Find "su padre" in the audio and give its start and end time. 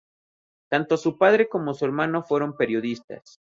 0.97-1.47